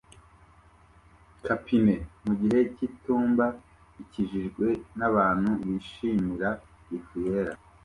[1.45, 1.95] Kabine
[2.25, 3.45] mu gihe cy'itumba
[4.01, 6.49] ikikijwe n'abantu bishimira
[6.97, 7.53] ifu yera